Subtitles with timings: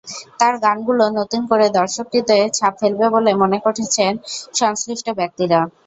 [0.39, 4.11] তাঁর গানগুলো নতুন করে দর্শকহৃদয়ে ছাপ ফেলবে বলে মনে করছেন
[4.53, 5.59] সংশ্লিষ্ট ব্যক্তিরা।